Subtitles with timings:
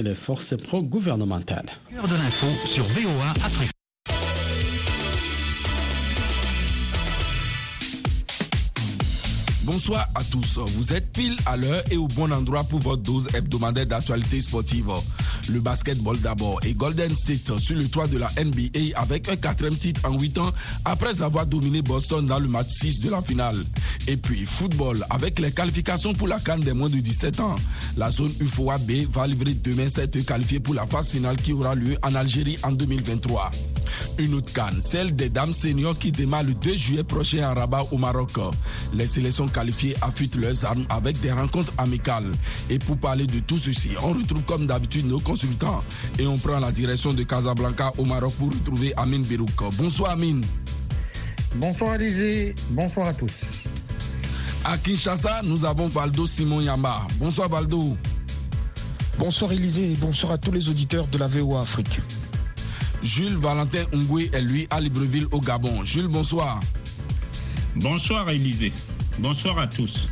[0.00, 1.70] les forces pro-gouvernementales.
[9.64, 10.58] Bonsoir à tous.
[10.58, 14.90] Vous êtes pile à l'heure et au bon endroit pour votre dose hebdomadaire d'actualité sportive.
[15.48, 19.76] Le basketball d'abord et Golden State sur le toit de la NBA avec un quatrième
[19.76, 20.52] titre en 8 ans
[20.84, 23.56] après avoir dominé Boston dans le match 6 de la finale.
[24.08, 27.54] Et puis football avec les qualifications pour la Cannes des moins de 17 ans.
[27.96, 31.76] La zone UFOA B va livrer demain cette qualifiée pour la phase finale qui aura
[31.76, 33.52] lieu en Algérie en 2023.
[34.18, 37.84] Une autre canne, celle des dames seniors qui démarre le 2 juillet prochain à Rabat
[37.92, 38.32] au Maroc.
[38.94, 42.30] Les sélections qualifiées affûtent leurs armes avec des rencontres amicales.
[42.70, 45.82] Et pour parler de tout ceci, on retrouve comme d'habitude nos consultants
[46.18, 49.74] et on prend la direction de Casablanca au Maroc pour retrouver Amine Berouk.
[49.76, 50.44] Bonsoir Amine.
[51.56, 53.42] Bonsoir Alizé, bonsoir à tous.
[54.64, 57.02] À Kinshasa, nous avons Valdo Simon Yamba.
[57.18, 57.96] Bonsoir Valdo.
[59.18, 62.00] Bonsoir Élysée et bonsoir à tous les auditeurs de la VOA Afrique.
[63.02, 65.84] Jules Valentin Ungwe est lui à Libreville au Gabon.
[65.84, 66.60] Jules, bonsoir.
[67.74, 68.72] Bonsoir Élysée.
[69.18, 70.08] Bonsoir à tous.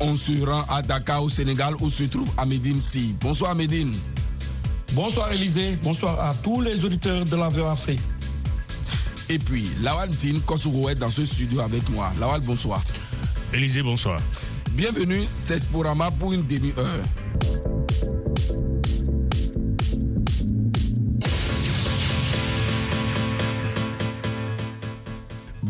[0.00, 3.14] On se rend à Dakar au Sénégal où se trouve Amédine Si.
[3.20, 3.92] Bonsoir Amédine.
[4.94, 5.76] Bonsoir Élysée.
[5.82, 8.00] Bonsoir à tous les auditeurs de la Afrique.
[9.28, 12.12] Et puis, Lawal Tin Kosuro est dans ce studio avec moi.
[12.18, 12.82] Lawal, bonsoir.
[13.52, 14.18] Élysée, bonsoir.
[14.72, 17.02] Bienvenue, c'est Sporama pour une demi-heure.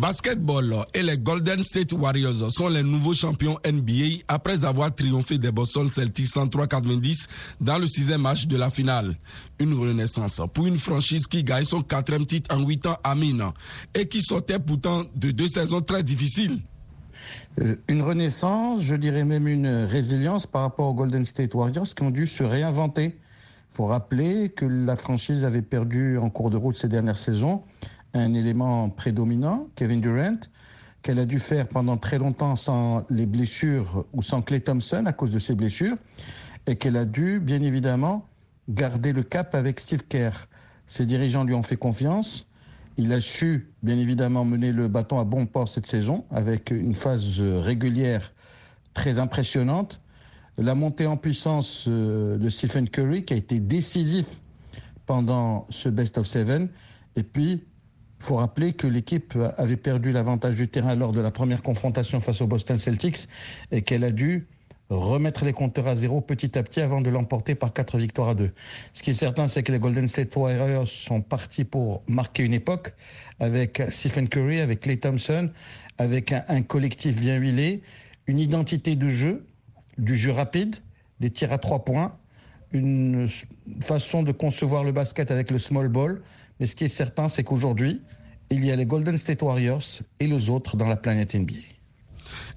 [0.01, 5.53] Basketball et les Golden State Warriors sont les nouveaux champions NBA après avoir triomphé des
[5.53, 7.27] Boston Celtics 103-90
[7.61, 9.15] dans le sixième match de la finale.
[9.59, 13.45] Une renaissance pour une franchise qui gagne son quatrième titre en huit ans à Mine
[13.95, 16.61] et qui sortait pourtant de deux saisons très difficiles.
[17.61, 22.03] Euh, une renaissance, je dirais même une résilience par rapport aux Golden State Warriors qui
[22.03, 23.19] ont dû se réinventer.
[23.73, 27.63] Il faut rappeler que la franchise avait perdu en cours de route ces dernières saisons
[28.15, 30.39] un élément prédominant, Kevin Durant,
[31.03, 35.13] qu'elle a dû faire pendant très longtemps sans les blessures ou sans Clay Thompson à
[35.13, 35.97] cause de ses blessures,
[36.67, 38.27] et qu'elle a dû, bien évidemment,
[38.69, 40.49] garder le cap avec Steve Kerr.
[40.87, 42.47] Ses dirigeants lui ont fait confiance.
[42.97, 46.95] Il a su, bien évidemment, mener le bâton à bon port cette saison avec une
[46.95, 48.33] phase régulière
[48.93, 50.01] très impressionnante.
[50.59, 54.27] La montée en puissance euh, de Stephen Curry qui a été décisif
[55.07, 56.69] pendant ce best of seven.
[57.17, 57.65] Et puis,
[58.21, 62.21] il faut rappeler que l'équipe avait perdu l'avantage du terrain lors de la première confrontation
[62.21, 63.29] face aux Boston Celtics
[63.73, 64.47] et qu'elle a dû
[64.91, 68.35] remettre les compteurs à zéro petit à petit avant de l'emporter par quatre victoires à
[68.35, 68.51] deux.
[68.93, 72.55] Ce qui est certain, c'est que les Golden State Warriors sont partis pour marquer une
[72.55, 72.95] époque
[73.39, 75.51] avec Stephen Curry, avec Clay Thompson,
[75.99, 77.83] avec un, collectif bien huilé,
[78.27, 79.47] une identité de jeu,
[79.97, 80.77] du jeu rapide,
[81.21, 82.17] des tirs à trois points,
[82.73, 83.29] une
[83.81, 86.21] façon de concevoir le basket avec le small ball,
[86.61, 88.03] mais ce qui est certain, c'est qu'aujourd'hui,
[88.51, 89.83] il y a les Golden State Warriors
[90.21, 91.55] et les autres dans la planète NBA.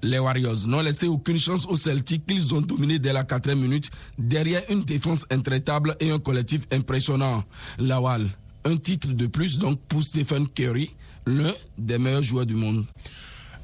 [0.02, 3.90] Les Warriors n'ont laissé aucune chance aux Celtics qu'ils ont dominé dès la quatrième minute
[4.18, 7.44] derrière une défense intraitable et un collectif impressionnant.
[7.78, 8.28] Lawal,
[8.64, 10.94] un titre de plus donc pour Stephen Curry,
[11.26, 12.84] l'un des meilleurs joueurs du monde.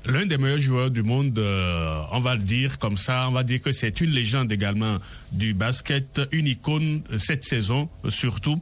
[0.06, 3.42] L'un des meilleurs joueurs du monde, euh, on va le dire comme ça, on va
[3.42, 4.98] dire que c'est une légende également
[5.30, 8.60] du basket, une icône euh, cette saison surtout.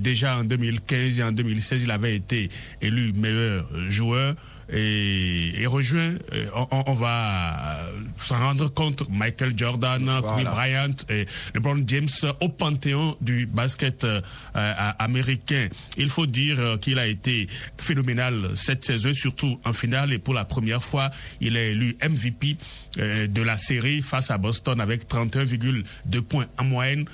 [0.00, 2.50] Déjà en 2015 et en 2016, il avait été
[2.82, 4.34] élu meilleur joueur
[4.70, 11.26] et, et rejoint, euh, on, on, va se rendre compte, Michael Jordan, Kobe Bryant et
[11.54, 12.08] LeBron James
[12.40, 14.20] au panthéon du basket euh,
[14.54, 15.68] américain.
[15.96, 17.48] Il faut dire euh, qu'il a été
[17.78, 22.56] phénoménal cette saison, surtout en finale et pour la première fois, il est élu MVP
[22.96, 27.04] de la série face à Boston avec 31,2 points en moyenne.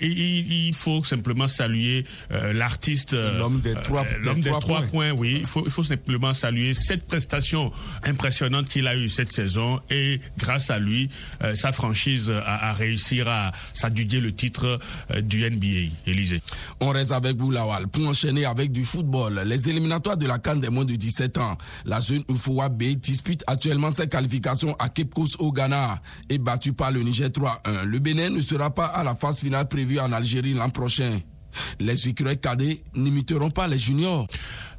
[0.00, 5.12] Et, il faut simplement saluer l'artiste, l'homme des trois, l'homme des, trois, points.
[5.12, 5.38] oui.
[5.40, 7.70] Il faut, il faut simplement saluer cette prestation
[8.02, 11.08] impressionnante qu'il a eue cette saison et grâce à lui,
[11.40, 14.80] euh, sa franchise a, réussi à s'adjudier le titre
[15.12, 15.94] euh, du NBA.
[16.08, 16.42] Élysée.
[16.80, 19.42] On reste avec vous, Lawal, pour enchaîner avec du football.
[19.46, 21.56] Les éliminatoires de la Cannes des moins de 17 ans.
[21.84, 26.72] La zone UFOA B dispute actuellement ses qualifications à Cape Coast au Ghana et battu
[26.72, 27.84] par le Niger 3-1.
[27.84, 31.20] Le Bénin ne sera pas à la phase finale prévue en Algérie l'an prochain.
[31.78, 34.26] Les écureuils cadets n'imiteront pas les juniors.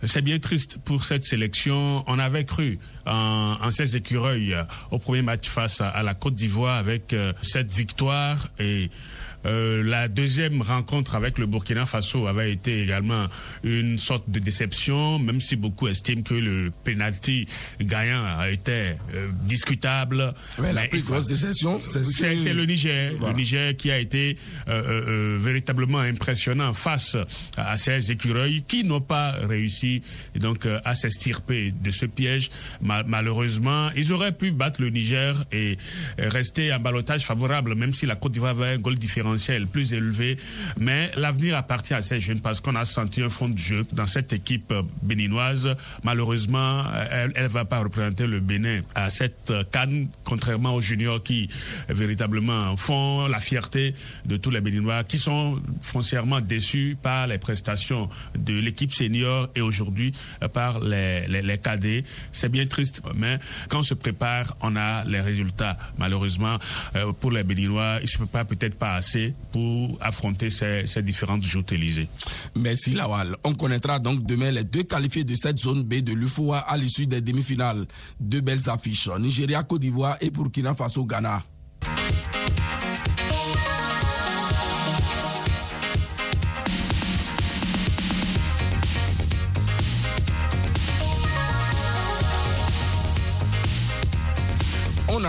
[0.03, 2.03] C'est bien triste pour cette sélection.
[2.07, 4.55] On avait cru en, en ces écureuils
[4.89, 8.89] au premier match face à, la Côte d'Ivoire avec euh, cette victoire et
[9.45, 13.25] Euh, la deuxième rencontre avec le Burkina Faso avait été également
[13.63, 17.47] une sorte de déception, même si beaucoup estiment que le penalty
[17.79, 20.33] gagnant a été euh, discutable.
[20.59, 23.13] la plus grosse déception, c'est le Niger.
[23.19, 24.37] Le Niger qui a été
[24.67, 27.17] euh, véritablement impressionnant face
[27.57, 30.01] à, ces écureuils qui n'ont pas réussi
[30.35, 32.49] donc à s'estirper de ce piège.
[32.81, 35.77] malheureusement, ils auraient pu battre le Niger et
[36.17, 40.37] rester en balotage favorable, même si la Côte d'Ivoire avait un goal différentiel plus élevé.
[40.77, 44.07] Mais l'avenir appartient à ces jeunes parce qu'on a senti un fond de jeu dans
[44.07, 45.75] cette équipe béninoise.
[46.03, 51.49] Malheureusement, elle ne va pas représenter le Bénin à cette canne, contrairement aux juniors qui
[51.89, 53.93] véritablement font la fierté
[54.25, 59.61] de tous les Béninois qui sont foncièrement déçus par les prestations de l'équipe senior et
[59.61, 60.11] aujourd'hui
[60.53, 62.03] par les, cadets.
[62.33, 63.39] C'est bien triste, mais
[63.69, 65.77] quand on se prépare, on a les résultats.
[65.97, 66.57] Malheureusement,
[66.95, 71.01] euh, pour les Béninois, il ne se prépare peut-être pas assez pour affronter ces, ces
[71.01, 72.09] différentes joutes Élysées.
[72.55, 73.37] Merci Lawal.
[73.45, 77.07] On connaîtra donc demain les deux qualifiés de cette zone B de l'UFOA à l'issue
[77.07, 77.85] des demi-finales.
[78.19, 81.43] Deux belles affiches, Nigeria, Côte d'Ivoire et Burkina Faso, Ghana.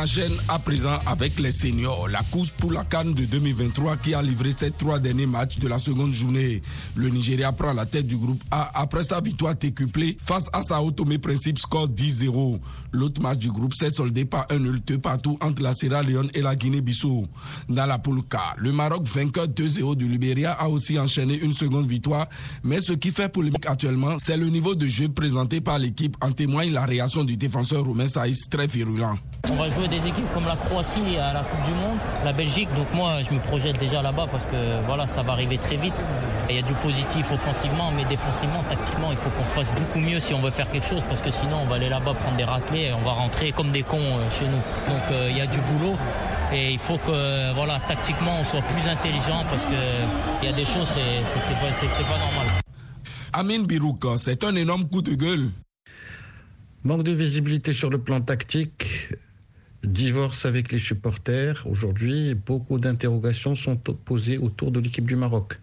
[0.02, 2.08] Enchaîne à présent avec les seniors.
[2.08, 5.68] La course pour la Cannes de 2023 qui a livré ses trois derniers matchs de
[5.68, 6.60] la seconde journée.
[6.96, 10.82] Le Nigeria prend la tête du groupe A après sa victoire décuplée face à sa
[10.82, 12.58] Automé Principe score 10-0.
[12.90, 16.42] L'autre match du groupe s'est soldé par un nul partout entre la Sierra Leone et
[16.42, 17.26] la Guinée-Bissau.
[17.68, 21.86] Dans la poule K, le Maroc vainqueur 2-0 du Libéria a aussi enchaîné une seconde
[21.86, 22.28] victoire.
[22.64, 26.16] Mais ce qui fait polémique actuellement, c'est le niveau de jeu présenté par l'équipe.
[26.20, 29.16] En témoigne la réaction du défenseur roumain Saïs très virulent
[29.92, 32.68] des équipes comme la Croatie à la Coupe du Monde, la Belgique.
[32.74, 35.94] Donc moi, je me projette déjà là-bas parce que voilà, ça va arriver très vite.
[36.48, 40.18] Il y a du positif offensivement, mais défensivement, tactiquement, il faut qu'on fasse beaucoup mieux
[40.18, 42.44] si on veut faire quelque chose parce que sinon, on va aller là-bas prendre des
[42.44, 44.62] raclés et on va rentrer comme des cons euh, chez nous.
[44.88, 45.96] Donc euh, il y a du boulot.
[46.54, 50.66] Et il faut que, voilà, tactiquement, on soit plus intelligent parce qu'il y a des
[50.66, 52.46] choses, c'est pas, pas normal.
[53.32, 55.48] Amin Birouk, c'est un énorme coup de gueule.
[56.84, 58.84] Manque de visibilité sur le plan tactique,
[59.84, 61.66] divorce avec les supporters.
[61.66, 65.58] Aujourd'hui, beaucoup d'interrogations sont posées autour de l'équipe du Maroc.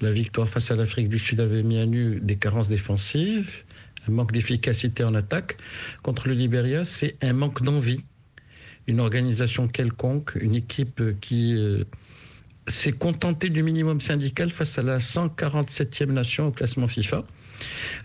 [0.00, 3.64] La victoire face à l'Afrique du Sud avait mis à nu des carences défensives,
[4.08, 5.56] un manque d'efficacité en attaque.
[6.02, 8.00] Contre le Libéria, c'est un manque d'envie.
[8.86, 11.84] Une organisation quelconque, une équipe qui euh,
[12.68, 17.24] s'est contentée du minimum syndical face à la 147e nation au classement FIFA,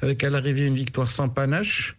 [0.01, 1.95] avec à l'arrivée une victoire sans panache,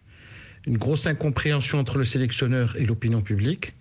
[0.65, 3.73] une grosse incompréhension entre le sélectionneur et l'opinion publique,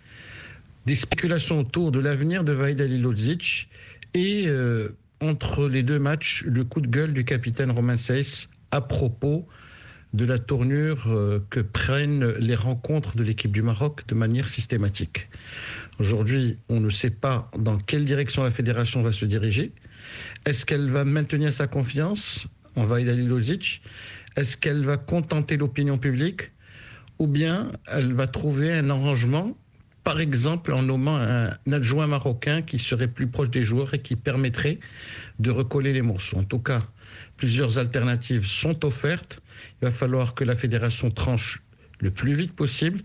[0.86, 3.68] des spéculations autour de l'avenir de Vaid Lodzic
[4.14, 4.88] et euh,
[5.20, 9.46] entre les deux matchs, le coup de gueule du capitaine Romain Seyss à propos
[10.12, 15.28] de la tournure euh, que prennent les rencontres de l'équipe du Maroc de manière systématique.
[16.00, 19.72] Aujourd'hui, on ne sait pas dans quelle direction la fédération va se diriger.
[20.44, 22.46] Est-ce qu'elle va maintenir sa confiance
[22.76, 23.82] en Vaid Lodzic?
[24.36, 26.50] Est-ce qu'elle va contenter l'opinion publique?
[27.22, 29.56] Ou bien elle va trouver un arrangement,
[30.02, 34.16] par exemple en nommant un adjoint marocain qui serait plus proche des joueurs et qui
[34.16, 34.80] permettrait
[35.38, 36.38] de recoller les morceaux.
[36.38, 36.82] En tout cas,
[37.36, 39.40] plusieurs alternatives sont offertes.
[39.80, 41.62] Il va falloir que la fédération tranche
[42.00, 43.00] le plus vite possible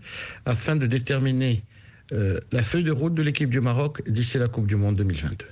[0.46, 1.62] afin de déterminer
[2.10, 5.46] euh, la feuille de route de l'équipe du Maroc d'ici la Coupe du Monde 2022.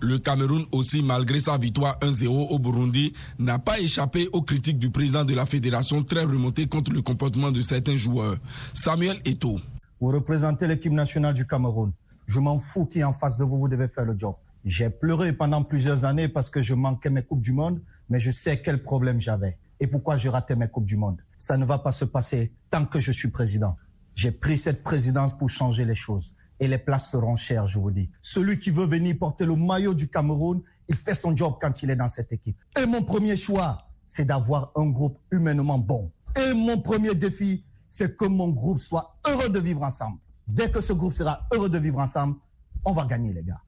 [0.00, 4.90] Le Cameroun aussi, malgré sa victoire 1-0 au Burundi, n'a pas échappé aux critiques du
[4.90, 8.36] président de la fédération très remontées contre le comportement de certains joueurs.
[8.72, 9.58] Samuel Eto.
[10.00, 11.92] Vous représentez l'équipe nationale du Cameroun.
[12.26, 14.34] Je m'en fous qui est en face de vous, vous devez faire le job.
[14.64, 18.30] J'ai pleuré pendant plusieurs années parce que je manquais mes Coupes du Monde, mais je
[18.30, 21.20] sais quel problème j'avais et pourquoi je ratais mes Coupes du Monde.
[21.38, 23.76] Ça ne va pas se passer tant que je suis président.
[24.14, 27.90] J'ai pris cette présidence pour changer les choses et les places seront chères, je vous
[27.90, 28.08] dis.
[28.22, 31.90] Celui qui veut venir porter le maillot du Cameroun, il fait son job quand il
[31.90, 32.56] est dans cette équipe.
[32.80, 36.10] Et mon premier choix, c'est d'avoir un groupe humainement bon.
[36.36, 40.18] Et mon premier défi, c'est que mon groupe soit heureux de vivre ensemble.
[40.46, 42.36] Dès que ce groupe sera heureux de vivre ensemble,
[42.84, 43.60] on va gagner, les gars.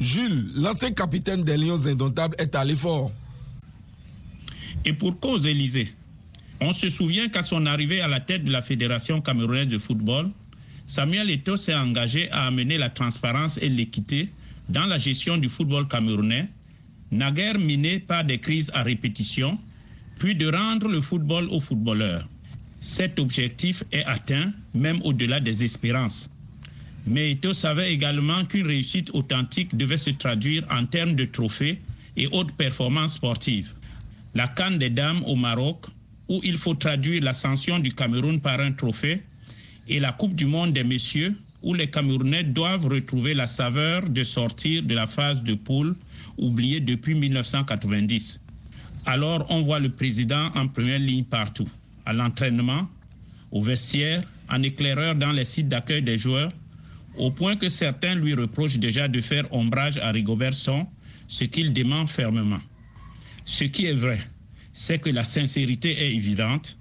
[0.00, 3.10] Jules, l'ancien capitaine des Lions Indomptables, est allé fort.
[4.84, 5.92] Et pour cause, Élysée,
[6.60, 10.30] on se souvient qu'à son arrivée à la tête de la Fédération camerounaise de football,
[10.88, 14.30] Samuel Eto'o s'est engagé à amener la transparence et l'équité
[14.70, 16.48] dans la gestion du football camerounais,
[17.12, 19.58] naguère miné par des crises à répétition,
[20.18, 22.26] puis de rendre le football aux footballeurs.
[22.80, 26.30] Cet objectif est atteint même au-delà des espérances.
[27.06, 31.82] Mais Eto savait également qu'une réussite authentique devait se traduire en termes de trophées
[32.16, 33.74] et autres performances sportives.
[34.34, 35.84] La Cannes des Dames au Maroc,
[36.30, 39.20] où il faut traduire l'ascension du Cameroun par un trophée,
[39.88, 44.22] et la Coupe du Monde des Messieurs, où les Camerounais doivent retrouver la saveur de
[44.22, 45.96] sortir de la phase de poule
[46.36, 48.38] oubliée depuis 1990.
[49.06, 51.68] Alors on voit le président en première ligne partout,
[52.06, 52.86] à l'entraînement,
[53.50, 56.52] au vestiaire, en éclaireur dans les sites d'accueil des joueurs,
[57.16, 60.86] au point que certains lui reprochent déjà de faire ombrage à Rigobertson,
[61.26, 62.60] ce qu'il dément fermement.
[63.44, 64.20] Ce qui est vrai,
[64.72, 66.76] c'est que la sincérité est évidente,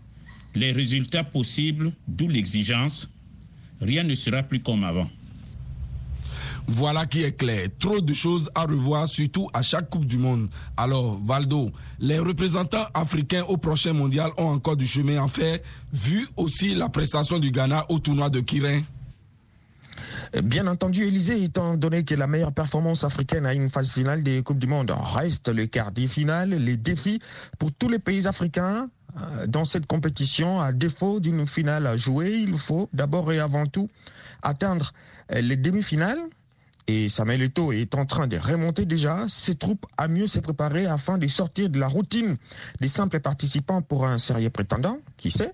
[0.56, 3.10] les résultats possibles, d'où l'exigence,
[3.82, 5.10] rien ne sera plus comme avant.
[6.70, 7.70] Voilà qui est clair.
[7.80, 10.50] Trop de choses à revoir, surtout à chaque Coupe du Monde.
[10.76, 15.60] Alors, Valdo, les représentants africains au prochain mondial ont encore du chemin à faire,
[15.94, 18.82] vu aussi la prestation du Ghana au tournoi de Kirin.
[20.44, 24.44] Bien entendu, Élysée, étant donné que la meilleure performance africaine à une phase finale des
[24.44, 27.20] Coupes du Monde reste le quart des finales, les défis
[27.58, 28.90] pour tous les pays africains
[29.48, 33.90] dans cette compétition, à défaut d'une finale à jouer, il faut d'abord et avant tout
[34.42, 34.94] atteindre
[35.32, 36.20] euh, les demi-finales.
[36.90, 40.86] Et Samuel Eto'o est en train de remonter déjà ses troupes à mieux se préparer
[40.86, 42.38] afin de sortir de la routine
[42.80, 45.54] des simples participants pour un sérieux prétendant, qui sait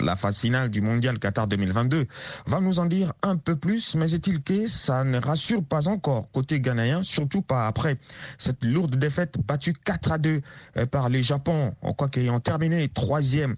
[0.00, 2.06] la phase finale du mondial Qatar 2022
[2.46, 6.30] va nous en dire un peu plus, mais est-il que ça ne rassure pas encore
[6.32, 7.98] côté ghanéen, surtout pas après
[8.38, 10.40] cette lourde défaite battue 4 à 2
[10.76, 13.56] euh, par les Japon, en quoi qu'ayant terminé troisième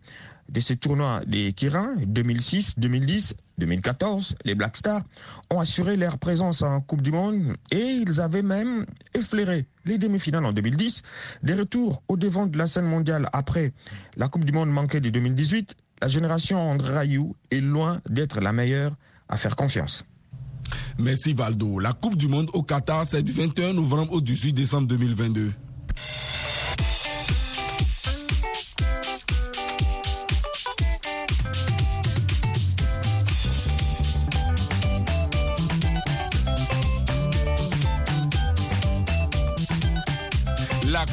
[0.49, 5.03] de ces tournois des Kirin 2006, 2010, 2014, les Black Stars
[5.51, 10.45] ont assuré leur présence en Coupe du Monde et ils avaient même effleuré les demi-finales
[10.45, 11.03] en 2010,
[11.43, 13.73] des retours au devant de la scène mondiale après
[14.17, 15.77] la Coupe du Monde manquée de 2018.
[16.01, 18.93] La génération André Rayou est loin d'être la meilleure
[19.29, 20.05] à faire confiance.
[20.99, 21.79] Merci Valdo.
[21.79, 25.53] La Coupe du Monde au Qatar, c'est du 21 novembre au 18 décembre 2022.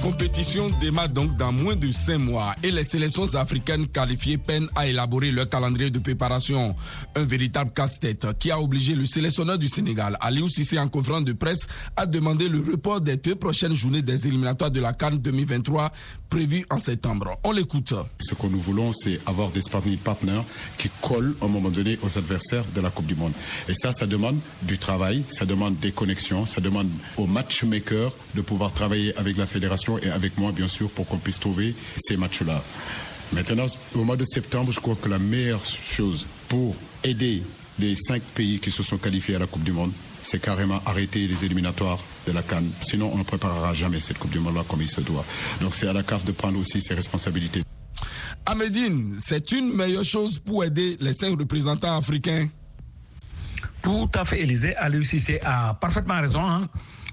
[0.03, 4.85] Compétition démarre donc dans moins de cinq mois et les sélections africaines qualifiées peinent à
[4.85, 6.75] élaborer leur calendrier de préparation.
[7.15, 11.31] Un véritable casse-tête qui a obligé le sélectionneur du Sénégal, Aliou Sissé, en conférence de
[11.31, 15.93] presse, à demander le report des deux prochaines journées des éliminatoires de la Cannes 2023
[16.29, 17.39] prévues en septembre.
[17.45, 17.93] On l'écoute.
[18.19, 19.61] Ce que nous voulons, c'est avoir des
[20.03, 20.41] partners
[20.77, 23.33] qui collent à un moment donné aux adversaires de la Coupe du Monde.
[23.69, 28.41] Et ça, ça demande du travail, ça demande des connexions, ça demande aux matchmakers de
[28.41, 32.17] pouvoir travailler avec la fédération et avec moi, bien sûr, pour qu'on puisse trouver ces
[32.17, 32.63] matchs-là.
[33.31, 37.43] Maintenant, au mois de septembre, je crois que la meilleure chose pour aider
[37.79, 41.27] les cinq pays qui se sont qualifiés à la Coupe du Monde, c'est carrément arrêter
[41.27, 42.69] les éliminatoires de la Cannes.
[42.81, 45.25] Sinon, on ne préparera jamais cette Coupe du Monde-là comme il se doit.
[45.61, 47.63] Donc c'est à la CAF de prendre aussi ses responsabilités.
[48.45, 52.49] Amédine, c'est une meilleure chose pour aider les cinq représentants africains?
[53.81, 54.75] Tout à fait, Élisée.
[55.03, 56.41] Cissé a parfaitement raison.
[56.41, 56.69] Hein.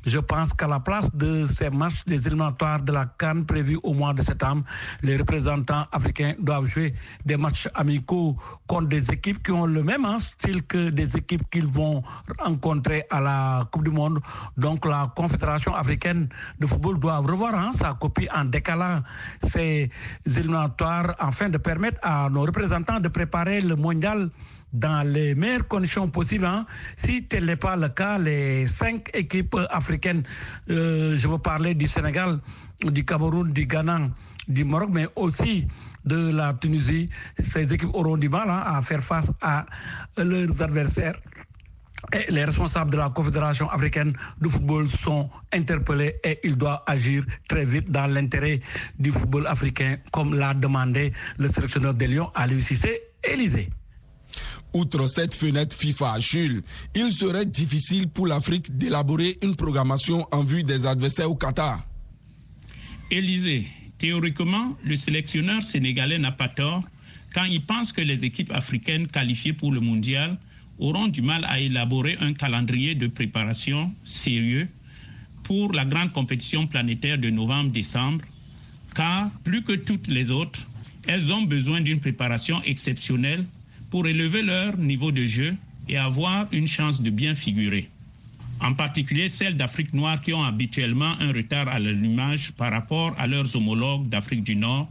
[0.06, 3.92] Je pense qu'à la place de ces matchs des éliminatoires de la Cannes prévus au
[3.92, 4.64] mois de septembre,
[5.02, 10.06] les représentants africains doivent jouer des matchs amicaux contre des équipes qui ont le même
[10.18, 12.02] style que des équipes qu'ils vont
[12.38, 14.20] rencontrer à la Coupe du Monde.
[14.56, 16.28] Donc la Confédération africaine
[16.58, 19.02] de football doit revoir hein, sa copie en décalant
[19.52, 19.90] ces
[20.24, 24.30] éliminatoires afin de permettre à nos représentants de préparer le mondial
[24.72, 26.46] dans les meilleures conditions possibles.
[26.46, 26.66] Hein.
[26.96, 30.22] Si tel n'est pas le cas, les cinq équipes africaines,
[30.70, 32.40] euh, je veux parler du Sénégal,
[32.84, 34.10] du Cameroun, du Ghana,
[34.48, 35.66] du Maroc, mais aussi
[36.04, 39.66] de la Tunisie, ces équipes auront du mal hein, à faire face à
[40.16, 41.14] leurs adversaires.
[42.30, 47.66] Les responsables de la Confédération africaine de football sont interpellés et ils doivent agir très
[47.66, 48.60] vite dans l'intérêt
[48.98, 53.68] du football africain, comme l'a demandé le sélectionneur des Lions à l'UCC, Élysée.
[54.72, 56.62] Outre cette fenêtre FIFA, Jules,
[56.94, 61.84] il serait difficile pour l'Afrique d'élaborer une programmation en vue des adversaires au Qatar.
[63.10, 63.66] Élysée,
[63.98, 66.84] théoriquement, le sélectionneur sénégalais n'a pas tort
[67.34, 70.38] quand il pense que les équipes africaines qualifiées pour le mondial
[70.78, 74.68] auront du mal à élaborer un calendrier de préparation sérieux
[75.42, 78.24] pour la grande compétition planétaire de novembre-décembre,
[78.94, 80.60] car plus que toutes les autres,
[81.08, 83.44] elles ont besoin d'une préparation exceptionnelle
[83.90, 85.56] pour élever leur niveau de jeu
[85.88, 87.88] et avoir une chance de bien figurer.
[88.60, 93.26] En particulier celles d'Afrique noire qui ont habituellement un retard à l'allumage par rapport à
[93.26, 94.88] leurs homologues d'Afrique du Nord,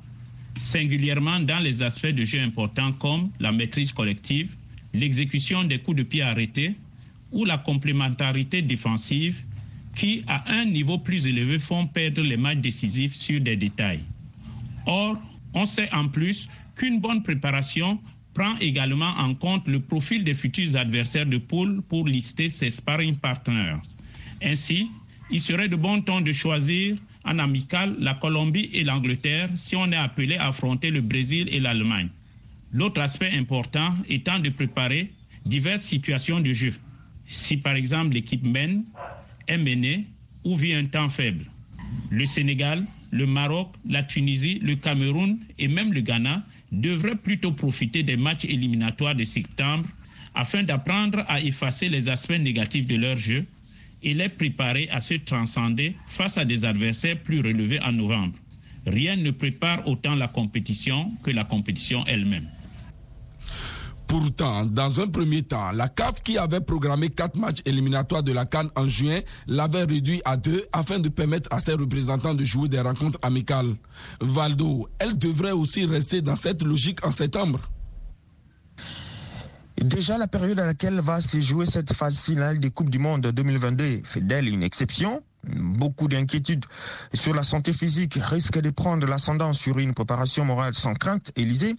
[0.58, 4.56] singulièrement dans les aspects de jeu importants comme la maîtrise collective,
[4.94, 6.76] l'exécution des coups de pied arrêtés
[7.32, 9.44] ou la complémentarité défensive
[9.96, 14.02] qui, à un niveau plus élevé, font perdre les matchs décisifs sur des détails.
[14.86, 15.18] Or,
[15.54, 18.00] on sait en plus qu'une bonne préparation
[18.34, 23.16] prend également en compte le profil des futurs adversaires de poule pour lister ses sparring
[23.16, 23.78] partners.
[24.42, 24.90] Ainsi,
[25.32, 29.92] il serait de bon ton de choisir en amical la Colombie et l'Angleterre si on
[29.92, 32.10] est appelé à affronter le Brésil et l'Allemagne.
[32.72, 35.12] L'autre aspect important étant de préparer
[35.46, 36.74] diverses situations de jeu.
[37.26, 38.84] Si par exemple l'équipe mène,
[39.48, 40.06] est menée
[40.44, 41.46] ou vit un temps faible.
[42.10, 48.04] Le Sénégal, le Maroc, la Tunisie, le Cameroun et même le Ghana devraient plutôt profiter
[48.04, 49.90] des matchs éliminatoires de septembre
[50.34, 53.46] afin d'apprendre à effacer les aspects négatifs de leur jeu
[54.02, 58.38] et les préparer à se transcender face à des adversaires plus relevés en novembre.
[58.86, 62.48] Rien ne prépare autant la compétition que la compétition elle-même.
[64.20, 68.46] Pourtant, dans un premier temps, la CAF qui avait programmé quatre matchs éliminatoires de la
[68.46, 72.68] Cannes en juin l'avait réduit à deux afin de permettre à ses représentants de jouer
[72.68, 73.78] des rencontres amicales.
[74.20, 77.62] Valdo, elle devrait aussi rester dans cette logique en septembre.
[79.78, 83.22] Déjà, la période à laquelle va se jouer cette phase finale des Coupes du Monde
[83.22, 85.24] 2022 fait d'elle une exception.
[85.44, 86.66] Beaucoup d'inquiétudes
[87.14, 91.32] sur la santé physique risquent de prendre l'ascendant sur une préparation morale sans crainte.
[91.38, 91.76] Élysée,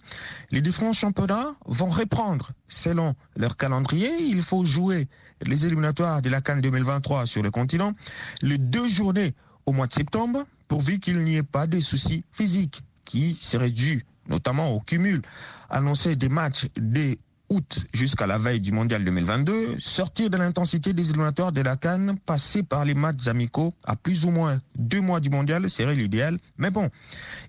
[0.51, 4.09] les différents championnats vont reprendre selon leur calendrier.
[4.19, 5.07] Il faut jouer
[5.43, 7.93] les éliminatoires de la Cannes 2023 sur le continent
[8.41, 9.33] les deux journées
[9.65, 14.05] au mois de septembre, pourvu qu'il n'y ait pas de soucis physiques qui seraient dus
[14.27, 15.21] notamment au cumul
[15.69, 17.19] annoncé des matchs des
[17.51, 22.17] août jusqu'à la veille du mondial 2022, sortir de l'intensité des éliminatoires de la Cannes,
[22.25, 26.39] passer par les matchs amicaux à plus ou moins deux mois du mondial serait l'idéal.
[26.57, 26.89] Mais bon,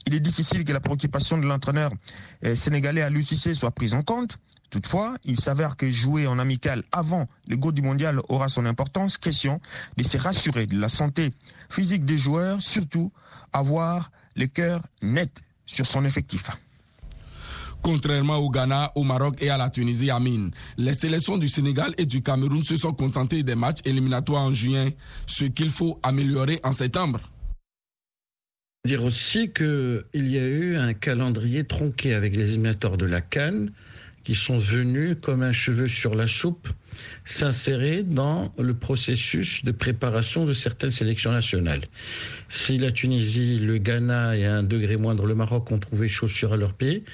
[0.06, 1.92] il est difficile que la préoccupation de l'entraîneur
[2.44, 4.38] euh, sénégalais à l'UCC soit prise en compte.
[4.71, 9.18] Toutefois, il s'avère que jouer en amical avant les goûts du mondial aura son importance.
[9.18, 9.61] Question
[9.97, 11.30] de se rassurer de la santé
[11.71, 13.12] physique des joueurs, surtout
[13.52, 15.30] avoir le cœur net
[15.66, 16.50] sur son effectif.
[17.83, 22.07] Contrairement au Ghana, au Maroc et à la Tunisie, Amine, les sélections du Sénégal et
[22.07, 24.91] du Cameroun se sont contentées des matchs éliminatoires en juin,
[25.27, 27.21] ce qu'il faut améliorer en septembre.
[28.85, 33.73] Dire aussi qu'il y a eu un calendrier tronqué avec les éliminatoires de la Cannes
[34.25, 36.69] qui sont venus comme un cheveu sur la soupe
[37.25, 41.89] s'insérer dans le processus de préparation de certaines sélections nationales.
[42.49, 46.52] Si la Tunisie, le Ghana et à un degré moindre le Maroc ont trouvé chaussures
[46.52, 47.04] à leurs pieds,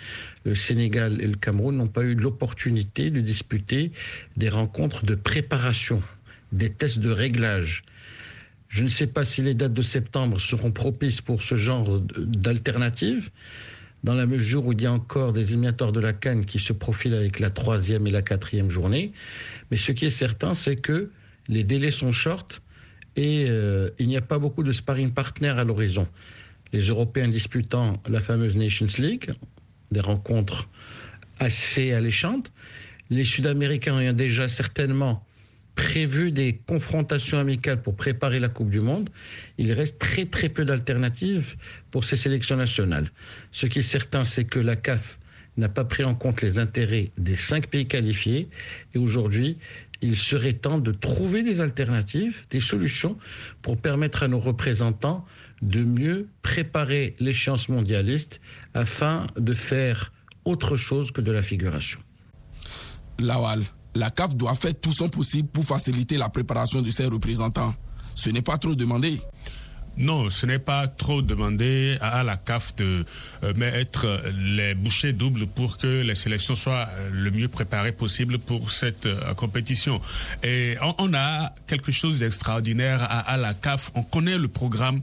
[0.44, 3.92] le Sénégal et le Cameroun n'ont pas eu l'opportunité de disputer
[4.36, 6.02] des rencontres de préparation,
[6.52, 7.84] des tests de réglage.
[8.68, 13.30] Je ne sais pas si les dates de septembre seront propices pour ce genre d'alternatives
[14.04, 16.72] dans la mesure où il y a encore des éliminatoires de la Cannes qui se
[16.72, 19.12] profilent avec la troisième et la quatrième journée.
[19.70, 21.10] Mais ce qui est certain, c'est que
[21.48, 22.60] les délais sont shorts
[23.16, 26.06] et euh, il n'y a pas beaucoup de sparring partners à l'horizon.
[26.72, 29.32] Les Européens disputant la fameuse Nations League,
[29.90, 30.68] des rencontres
[31.38, 32.52] assez alléchantes.
[33.10, 35.24] Les Sud-Américains ayant déjà certainement
[35.78, 39.10] prévu des confrontations amicales pour préparer la Coupe du Monde,
[39.58, 41.54] il reste très très peu d'alternatives
[41.92, 43.12] pour ces sélections nationales.
[43.52, 45.20] Ce qui est certain, c'est que la CAF
[45.56, 48.48] n'a pas pris en compte les intérêts des cinq pays qualifiés
[48.92, 49.56] et aujourd'hui,
[50.02, 53.16] il serait temps de trouver des alternatives, des solutions
[53.62, 55.24] pour permettre à nos représentants
[55.62, 58.40] de mieux préparer l'échéance mondialiste
[58.74, 60.12] afin de faire
[60.44, 62.00] autre chose que de la figuration.
[63.20, 63.62] Lawal,
[63.94, 67.74] la CAF doit faire tout son possible pour faciliter la préparation de ses représentants.
[68.14, 69.20] Ce n'est pas trop demandé.
[69.98, 73.04] Non, ce n'est pas trop demandé à la CAF de
[73.42, 78.38] euh, mettre les bouchées doubles pour que les sélections soient euh, le mieux préparées possible
[78.38, 80.00] pour cette euh, compétition.
[80.44, 83.90] Et on, a quelque chose d'extraordinaire à, la CAF.
[83.96, 85.00] On connaît le programme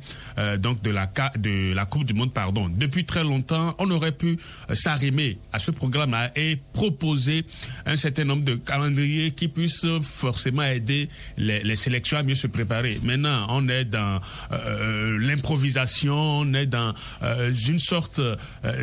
[0.59, 2.69] donc de la de la Coupe du Monde, pardon.
[2.69, 4.37] Depuis très longtemps, on aurait pu
[4.73, 7.45] s'arrimer à ce programme-là et proposer
[7.85, 12.47] un certain nombre de calendriers qui puissent forcément aider les, les sélections à mieux se
[12.47, 12.99] préparer.
[13.03, 14.84] Maintenant, on est dans euh,
[15.19, 16.93] l'improvisation, on est dans
[17.23, 18.35] euh, une sorte euh,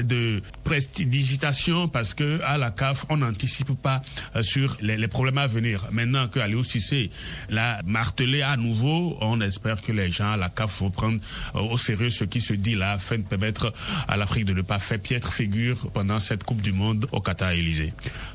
[0.03, 4.03] de prestidigitation parce que à la CAF, on n'anticipe pas
[4.43, 5.85] sur les, problèmes à venir.
[5.91, 7.11] Maintenant que Cissé
[7.51, 11.21] l'a martelé à nouveau, on espère que les gens à la CAF vont prendre
[11.55, 13.73] au sérieux ce qui se dit là afin de permettre
[14.09, 17.51] à l'Afrique de ne pas faire piètre figure pendant cette Coupe du Monde au Qatar
[17.53, 17.93] Élysée.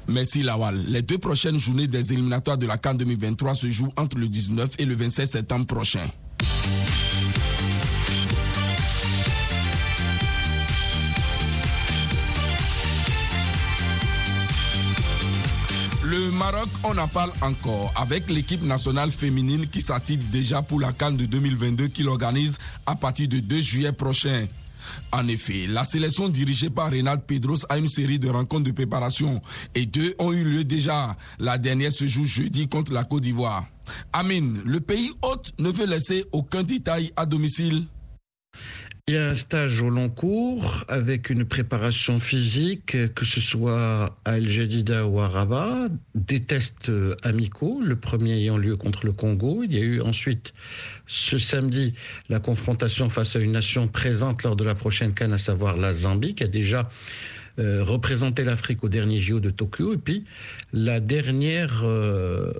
[0.08, 0.86] Merci Lawal.
[0.88, 4.71] Les deux prochaines journées des éliminatoires de la CAN 2023 se jouent entre le 19
[4.80, 6.08] et le 27 septembre prochain.
[16.38, 21.17] Maroc, on en parle encore avec l'équipe nationale féminine qui s'attire déjà pour la Cannes
[21.17, 24.45] de 2022 qu'il organise à partir de 2 juillet prochain.
[25.12, 29.41] En effet, la sélection dirigée par Reynald Pedros a une série de rencontres de préparation
[29.73, 31.17] et deux ont eu lieu déjà.
[31.39, 33.65] La dernière se joue jeudi contre la Côte d'Ivoire.
[34.13, 37.86] Amine, le pays hôte ne veut laisser aucun détail à domicile.
[39.10, 44.17] Il y a un stage au long cours avec une préparation physique, que ce soit
[44.26, 46.91] à El Jadida ou à Rabat, des tests
[47.24, 49.63] amicaux, le premier ayant lieu contre le Congo.
[49.63, 50.54] Il y a eu ensuite
[51.08, 51.93] ce samedi
[52.28, 55.93] la confrontation face à une nation présente lors de la prochaine canne, à savoir la
[55.93, 56.89] Zambie, qui a déjà
[57.60, 59.93] euh, représenté l'Afrique au dernier JO de Tokyo.
[59.93, 60.26] Et puis
[60.74, 62.52] la dernière euh,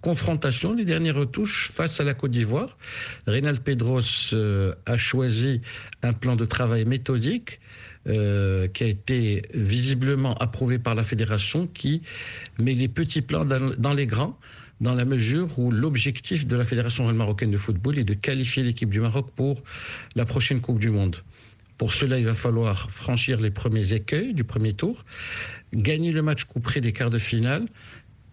[0.00, 2.76] confrontation, les dernières retouches face à la Côte d'Ivoire.
[3.26, 5.60] Reynald Pedros euh, a choisi
[6.02, 7.60] un plan de travail méthodique
[8.06, 12.02] euh, qui a été visiblement approuvé par la fédération qui
[12.58, 14.38] met les petits plans dans, les grands
[14.80, 18.88] dans la mesure où l'objectif de la Fédération marocaine de football est de qualifier l'équipe
[18.88, 19.62] du Maroc pour
[20.14, 21.16] la prochaine Coupe du Monde.
[21.76, 25.04] Pour cela, il va falloir franchir les premiers écueils du premier tour,
[25.74, 27.66] gagner le match couperé des quarts de finale,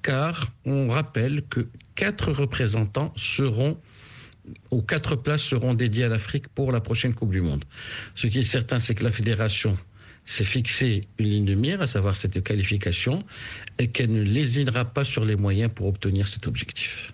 [0.01, 3.77] car on rappelle que quatre représentants seront
[4.71, 7.65] ou quatre places seront dédiées à l'Afrique pour la prochaine Coupe du Monde.
[8.15, 9.77] Ce qui est certain, c'est que la fédération
[10.25, 13.23] s'est fixé une ligne de mire, à savoir cette qualification,
[13.79, 17.13] et qu'elle ne lésinera pas sur les moyens pour obtenir cet objectif.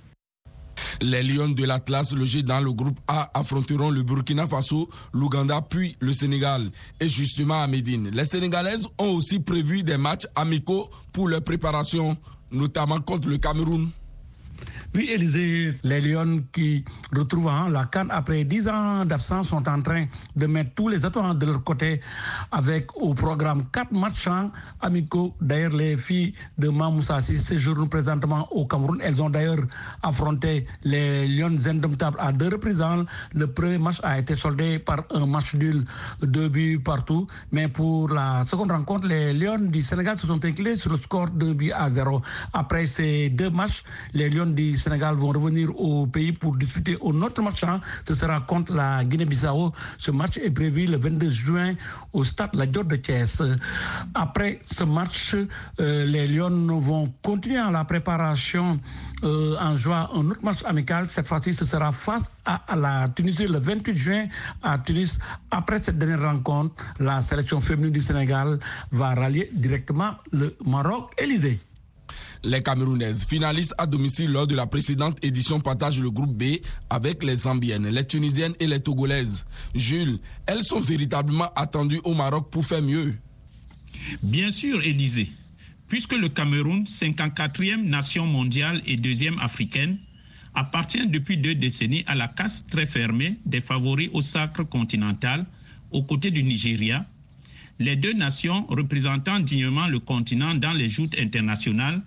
[1.01, 5.95] Les Lions de l'Atlas, logés dans le groupe A, affronteront le Burkina Faso, l'Ouganda, puis
[5.99, 6.71] le Sénégal.
[6.99, 12.17] Et justement à Médine, les Sénégalaises ont aussi prévu des matchs amicaux pour leur préparation
[12.53, 13.89] notamment contre le Cameroun.
[14.95, 19.81] Oui, Élisée, les Lions qui retrouvent hein, la Cannes après 10 ans d'absence sont en
[19.81, 21.99] train de mettre tous les atouts de leur côté
[22.51, 24.29] avec au programme quatre matchs
[24.81, 25.33] amicaux.
[25.41, 28.99] D'ailleurs, les filles de Mamoussassi séjournent présentement au Cameroun.
[29.01, 29.65] Elles ont d'ailleurs
[30.03, 32.83] affronté les Lions indomptables à deux reprises.
[33.33, 35.85] Le premier match a été soldé par un match nul,
[36.21, 37.25] deux buts partout.
[37.51, 41.31] Mais pour la seconde rencontre, les Lions du Sénégal se sont inclinés sur le score
[41.31, 42.21] de buts à zéro.
[42.53, 47.21] Après ces deux matchs, les Lions du Sénégal vont revenir au pays pour disputer un
[47.21, 47.63] autre match.
[47.63, 47.81] Hein.
[48.07, 49.73] Ce sera contre la Guinée-Bissau.
[49.97, 51.73] Ce match est prévu le 22 juin
[52.13, 53.41] au stade La Dior de Thiès.
[54.13, 55.35] Après ce match,
[55.79, 58.79] euh, les Lions vont continuer la préparation
[59.23, 61.07] euh, en jouant un autre match amical.
[61.09, 64.25] Cette fois-ci, ce sera face à, la Tunisie le 28 juin
[64.61, 65.17] à Tunis.
[65.51, 68.59] Après cette dernière rencontre, la sélection féminine du Sénégal
[68.91, 71.11] va rallier directement le Maroc.
[71.17, 71.59] Élysée.
[72.45, 76.57] Les Camerounaises, finalistes à domicile lors de la précédente édition, partagent le groupe B
[76.89, 79.45] avec les Zambiennes, les Tunisiennes et les Togolaises.
[79.73, 83.13] Jules, elles sont véritablement attendues au Maroc pour faire mieux.
[84.21, 85.31] Bien sûr, Élysée.
[85.87, 89.97] Puisque le Cameroun, 54e nation mondiale et deuxième africaine,
[90.53, 95.45] appartient depuis deux décennies à la casse très fermée des favoris au sacre continental,
[95.91, 97.05] aux côtés du Nigeria,
[97.79, 102.01] les deux nations représentant dignement le continent dans les joutes internationales,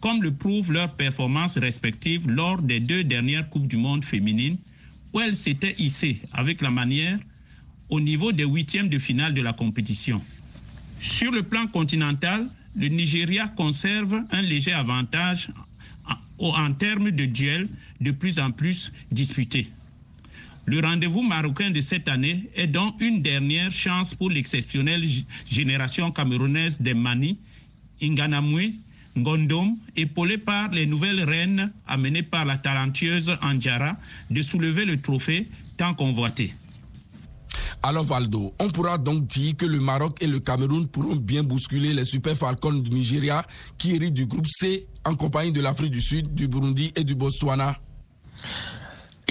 [0.00, 4.56] comme le prouvent leurs performances respectives lors des deux dernières Coupes du Monde féminines,
[5.12, 7.18] où elles s'étaient hissées avec la manière
[7.88, 10.22] au niveau des huitièmes de finale de la compétition.
[11.00, 15.50] Sur le plan continental, le Nigeria conserve un léger avantage
[16.38, 17.68] en termes de duels
[18.00, 19.68] de plus en plus disputés.
[20.66, 25.04] Le rendez-vous marocain de cette année est donc une dernière chance pour l'exceptionnelle
[25.50, 27.38] génération camerounaise des Mani,
[28.00, 28.72] Inganamwe,
[29.16, 33.96] Ngondom, épaulée par les nouvelles reines amenées par la talentueuse Anjara,
[34.30, 36.54] de soulever le trophée tant convoité.
[37.82, 41.94] Alors Valdo, on pourra donc dire que le Maroc et le Cameroun pourront bien bousculer
[41.94, 43.46] les Super Falcons du Nigeria
[43.78, 47.14] qui héritent du groupe C en compagnie de l'Afrique du Sud, du Burundi et du
[47.14, 47.78] Botswana.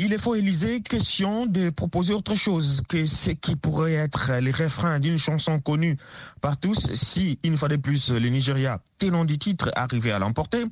[0.01, 4.51] Il est faux, Élysée, question de proposer autre chose que ce qui pourrait être les
[4.51, 5.97] refrains d'une chanson connue
[6.39, 10.63] par tous si, une fois de plus, le Nigeria, tenant du titre, arrivait à l'emporter.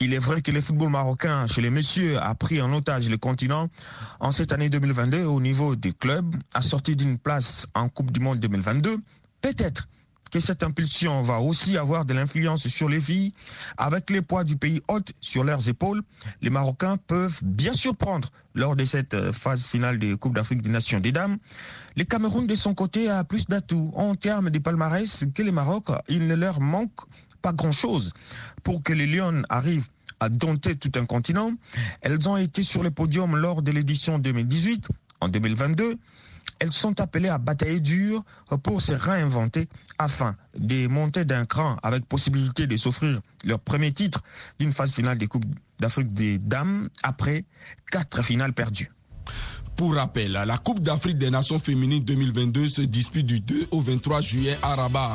[0.00, 3.16] Il est vrai que le football marocain, chez les messieurs, a pris en otage le
[3.16, 3.66] continent
[4.20, 8.20] en cette année 2022 au niveau des clubs, a sorti d'une place en Coupe du
[8.20, 8.96] Monde 2022.
[9.40, 9.88] Peut-être
[10.30, 13.32] que cette impulsion va aussi avoir de l'influence sur les filles.
[13.76, 16.02] Avec les poids du pays hôte sur leurs épaules,
[16.42, 20.70] les Marocains peuvent bien surprendre lors de cette euh, phase finale des Coupes d'Afrique des
[20.70, 21.38] Nations des Dames.
[21.96, 25.86] Le Cameroun, de son côté, a plus d'atouts en termes de palmarès que les Maroc.
[26.08, 27.00] Il ne leur manque
[27.42, 28.12] pas grand-chose
[28.64, 29.88] pour que les Lions arrivent
[30.20, 31.52] à dompter tout un continent.
[32.00, 34.88] Elles ont été sur le podium lors de l'édition 2018,
[35.20, 35.96] en 2022.
[36.60, 38.22] Elles sont appelées à batailler dur
[38.62, 39.68] pour se réinventer
[39.98, 44.22] afin de monter d'un cran avec possibilité de s'offrir leur premier titre
[44.58, 45.44] d'une phase finale des Coupes
[45.78, 47.44] d'Afrique des Dames après
[47.90, 48.90] quatre finales perdues.
[49.76, 54.20] Pour rappel, la Coupe d'Afrique des Nations féminines 2022 se dispute du 2 au 23
[54.20, 55.14] juillet à Rabat.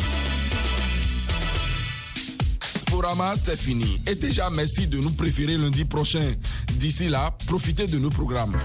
[2.75, 4.01] Sporama, c'est fini.
[4.07, 6.35] Et déjà, merci de nous préférer lundi prochain.
[6.75, 8.57] D'ici là, profitez de nos programmes.